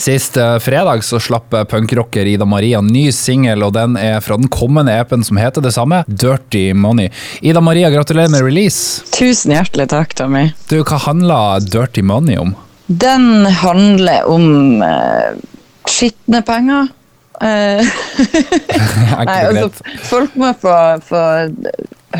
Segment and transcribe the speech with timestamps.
[0.00, 4.34] Sist eh, fredag så slapp eh, punkrocker Ida Maria ny singel, og den er fra
[4.34, 7.12] den kommende EP-en som heter det samme, Dirty Money.
[7.46, 9.04] Ida Maria, gratulerer med release.
[9.14, 10.48] Tusen hjertelig takk, Tommy.
[10.66, 12.56] Du, Hva handler Dirty Money om?
[12.90, 15.38] Den handler om uh,
[15.86, 16.90] skitne penger.
[17.44, 17.82] Uh,
[19.26, 21.22] Nei, altså, folk må få, få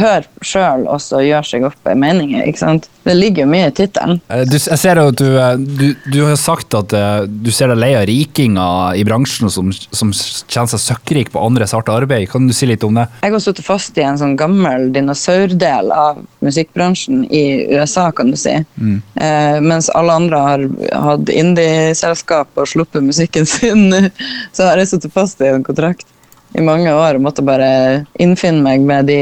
[0.00, 2.44] høre sjøl og gjøre seg opp meninger.
[2.48, 2.88] ikke sant?
[3.04, 4.20] Det ligger jo mye i tittelen.
[4.32, 7.80] Eh, jeg ser at du, eh, du, du, har sagt at eh, du ser deg
[7.80, 12.30] lei av rikinger i bransjen som, som kjenner seg søkkrik på andres harde arbeid.
[12.32, 13.06] Kan du si litt om det?
[13.24, 18.38] Jeg har sittet fast i en sånn gammel dinosaurdel av musikkbransjen i USA, kan du
[18.40, 18.56] si.
[18.80, 18.96] Mm.
[19.20, 20.66] Eh, mens alle andre har
[21.10, 23.88] hatt indie-selskap og sluppet musikken sin,
[24.56, 26.08] så har jeg sittet fast i en kontrakt
[26.54, 29.20] i mange år og måtte bare innfinne meg med de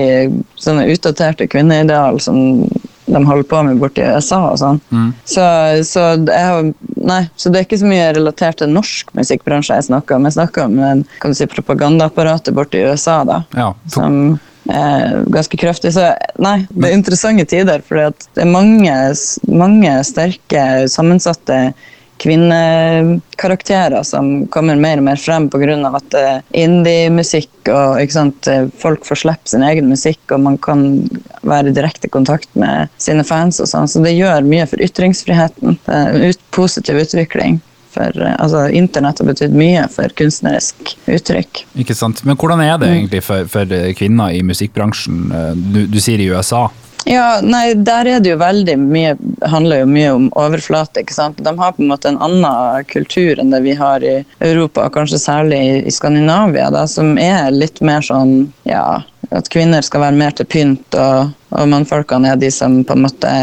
[0.60, 2.62] sånne utdaterte kvinneideal som
[3.12, 4.78] de holder på med borti USA og sånn.
[4.92, 5.08] Mm.
[5.28, 5.44] Så,
[5.88, 10.28] så, nei, så, det er ikke så mye relatert til norsk musikkbransje jeg snakker om.
[10.28, 13.42] Jeg snakker om en, kan du si, propagandaapparatet borti USA, da.
[13.58, 13.72] Ja.
[13.92, 14.38] Som
[14.70, 15.94] er ganske kraftig.
[15.96, 18.94] Så nei, det er interessante tider, for det er mange,
[19.50, 21.64] mange sterke, sammensatte
[22.22, 25.74] kvinnekarakterer som kommer mer og mer frem pga.
[25.96, 31.08] at uh, indie-musikk og sant, eh, folk får slippe sin egen musikk, og man kan
[31.46, 33.60] være i direkte kontakt med sine fans.
[33.60, 35.78] og sånn, Så det gjør mye for ytringsfriheten.
[35.86, 37.60] Det er en positiv utvikling.
[37.92, 41.64] For, eh, altså, Internett har betydd mye for kunstnerisk uttrykk.
[41.76, 42.94] Ikke sant, Men hvordan er det mm.
[42.94, 45.28] egentlig for, for kvinner i musikkbransjen?
[45.72, 46.68] Du, du sier i USA.
[47.08, 49.14] Ja, nei, der er det jo veldig mye
[49.50, 51.02] handler jo mye om overflate.
[51.02, 51.40] ikke sant?
[51.42, 55.18] De har på en måte en annen kultur enn det vi har i Europa, kanskje
[55.22, 60.36] særlig i Skandinavia, da, som er litt mer sånn ja, at kvinner skal være mer
[60.36, 63.34] til pynt, og, og mannfolkene er de som på en måte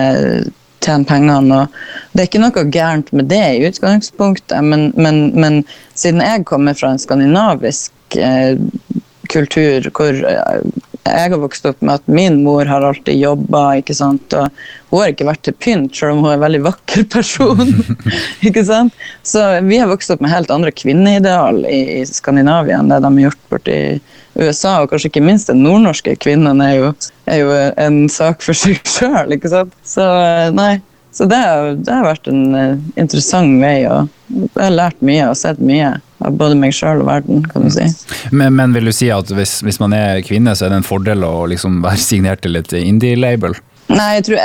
[0.84, 1.62] tjener pengene.
[1.64, 5.64] og Det er ikke noe gærent med det i utgangspunktet, men, men, men
[5.98, 8.56] siden jeg kommer fra en skandinavisk eh,
[9.30, 10.62] kultur hvor eh,
[11.10, 14.34] jeg har vokst opp med at min mor har alltid jobba, ikke sant.
[14.36, 14.50] Og
[14.92, 17.74] hun har ikke vært til pynt, selv om hun er en veldig vakker person.
[18.48, 18.96] ikke sant?
[19.28, 23.14] Så vi har vokst opp med helt andre kvinneideal i, i Skandinavia enn det de
[23.16, 23.80] har gjort borti
[24.40, 26.92] USA, og kanskje ikke minst den nordnorske kvinnen er jo,
[27.28, 29.76] er jo en sak for seg sjøl, ikke sant.
[29.88, 30.06] Så
[30.56, 30.78] nei.
[31.12, 31.40] Så det,
[31.88, 35.96] det har vært en uh, interessant vei, og jeg har lært mye og sett mye
[36.26, 37.86] av både meg sjøl og verden, kan du si.
[38.32, 40.88] Men, men, vil du si at hvis, hvis, man er kvinne, så er det en
[40.88, 43.58] fordel å liksom være signert til et indie-label?
[43.90, 44.40] Nei, jeg tror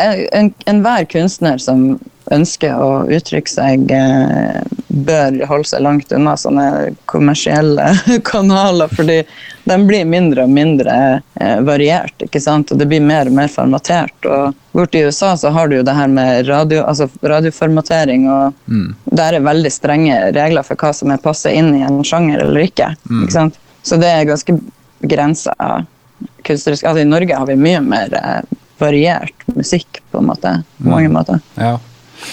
[0.70, 1.94] enhver en kunstner som
[2.32, 7.90] ønsker å uttrykke seg, eh, bør holde seg langt unna sånne kommersielle
[8.30, 9.18] kanaler, fordi
[9.68, 10.94] de blir mindre og mindre
[11.40, 12.72] eh, variert, ikke sant?
[12.72, 14.16] og det blir mer og mer formatert.
[14.24, 18.88] og Borti USA så har du jo det her med radio, altså radioformatering, og mm.
[19.12, 22.64] der er veldig strenge regler for hva som er passet inn i en sjanger eller
[22.64, 22.94] ikke.
[23.10, 23.26] Mm.
[23.26, 23.60] ikke sant?
[23.84, 24.56] Så det er ganske
[25.04, 25.52] begrensa
[26.44, 30.56] kunstnerisk altså I Norge har vi mye mer eh, variert musikk, på en måte.
[30.78, 31.18] På mange mm.
[31.18, 31.42] måter.
[31.60, 31.76] Ja.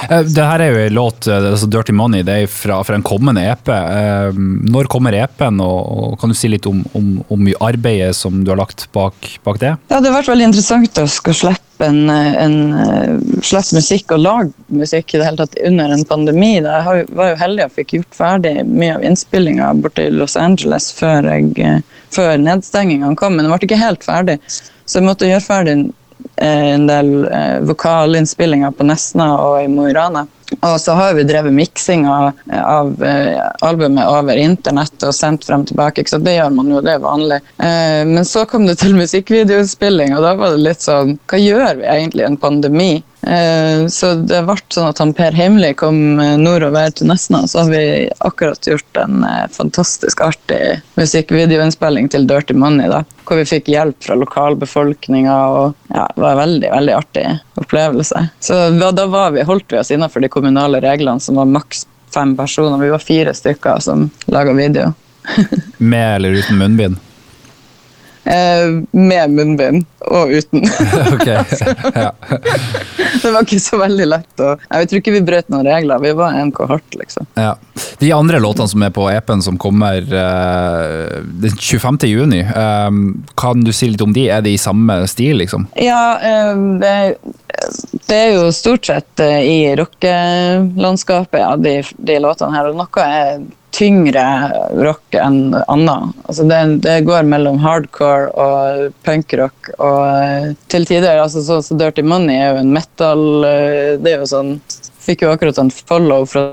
[0.10, 2.98] Eh, det her er jo en låt, eh, altså Dirty Money, det er fra, fra
[2.98, 3.72] en kommende EP.
[3.72, 4.38] Eh,
[4.74, 8.62] når kommer EP-en, og, kan du si litt om, om, om arbeidet som du har
[8.62, 9.76] lagt bak, bak, det?
[9.92, 12.58] Ja, Det har vært veldig interessant å skal slippe en, en
[13.42, 16.52] slags musikk og lage musikk i det hele tatt under en pandemi.
[16.60, 20.92] Jeg var jo heldig og fikk gjort ferdig mye av innspillinga borte i Los Angeles
[20.94, 21.82] før, jeg,
[22.14, 24.38] før nedstengingene kom, men det ble ikke helt ferdig.
[24.86, 25.76] Så jeg måtte gjøre ferdig
[26.42, 30.26] en del eh, vokalinnspillinger på Nesna og i Mo i Rana.
[30.60, 35.64] Og så har vi drevet miksing av, av eh, albumet over internett og sendt frem
[35.66, 36.04] tilbake.
[36.08, 37.40] Så det gjør man jo, det er vanlig.
[37.64, 41.80] Eh, men så kom det til musikkvideospilling, og da var det litt sånn Hva gjør
[41.80, 42.92] vi egentlig i en pandemi?
[43.22, 47.52] Eh, så det ble sånn at han Per Heimli kom eh, nordover til Nesna, og
[47.52, 47.84] så har vi
[48.26, 54.02] akkurat gjort en eh, fantastisk artig musikkvideoinnspilling til Dirty Money, da, hvor vi fikk hjelp
[54.02, 55.38] fra lokalbefolkninga.
[55.54, 57.28] og ja, Det var en veldig veldig artig
[57.62, 58.26] opplevelse.
[58.42, 62.36] Så da var vi, holdt vi oss innenfor de kommunale reglene, som var maks fem
[62.38, 62.78] personer.
[62.78, 64.94] Vi var fire stykker som laga video.
[65.78, 67.00] Med eller uten munnbind?
[68.24, 70.62] Eh, med munnbind og uten.
[71.14, 71.42] okay.
[71.96, 72.12] ja.
[73.24, 74.44] det var ikke så veldig lett.
[74.46, 76.02] Og, jeg tror ikke vi brøt noen regler.
[76.04, 77.26] Vi var en kohort, liksom.
[77.34, 77.56] Ja.
[78.02, 81.98] De andre låtene som er på EP-en som kommer eh, den 25.
[82.12, 82.92] juni, eh,
[83.42, 84.28] kan du si litt om de?
[84.30, 85.66] Er de i samme stil, liksom?
[85.82, 87.18] Ja, det det,
[88.08, 92.72] det, er jo stort sett uh, i rockelandskapet, ja, de, de låtene her.
[92.72, 93.42] Og noe er
[93.72, 94.24] tyngre
[94.84, 96.18] rock enn annet.
[96.28, 101.78] Altså det, det, går mellom hardcore og punkrock og eh, til tider altså så, så
[101.80, 104.52] Dirty Money er jo en metal eh, Det er jo sånn
[105.02, 106.50] Fikk jo akkurat en follow fra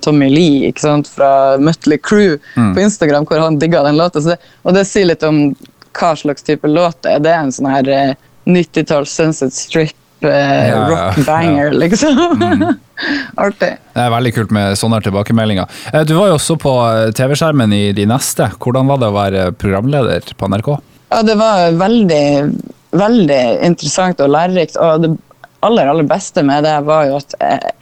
[0.00, 2.74] Tommy Lee ikke sant, fra Mutley Crew Mm.
[2.74, 4.36] på Instagram, hvor han digga den låta.
[4.64, 5.54] Og det sier litt om
[5.92, 7.22] hva slags type låt det er.
[7.24, 8.14] Det er en sånn her eh,
[8.48, 12.18] 90-talls Sunset Strip eh, Ja, rock ja, banger, liksom.
[13.42, 13.72] Artig.
[13.94, 15.66] Det er veldig kult med sånne tilbakemeldinger.
[15.92, 18.50] Eh, Du var jo også på eh, TV-skjermen i De neste.
[18.62, 20.70] Hvordan var det å være programleder på NRK?
[21.12, 22.24] Ja, det var veldig,
[22.96, 24.78] veldig interessant og lærerikt.
[24.80, 25.12] Og det
[25.62, 27.34] aller, aller beste med det var jo at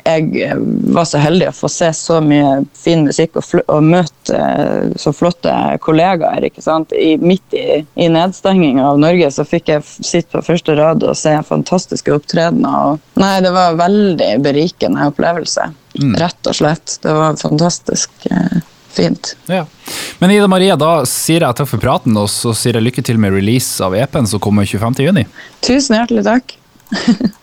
[0.05, 0.57] jeg
[0.95, 5.13] var så heldig å få se så mye fin musikk og, og møte eh, så
[5.17, 5.53] flotte
[5.85, 6.45] kollegaer.
[6.45, 6.93] ikke sant?
[6.93, 11.17] I, midt i, i nedstenginga av Norge så fikk jeg sitte på første rad og
[11.19, 12.93] se fantastiske opptredener.
[12.93, 15.71] Og, nei, det var en veldig berikende opplevelse.
[16.21, 16.99] Rett og slett.
[17.03, 18.61] Det var fantastisk eh,
[18.93, 19.35] fint.
[19.49, 19.65] Ja.
[20.19, 23.21] Men Ida Maria, da sier jeg takk for praten, og så sier jeg lykke til
[23.21, 25.05] med release av EP-en som kommer 25.
[25.09, 25.27] juni.
[25.65, 26.59] Tusen hjertelig takk.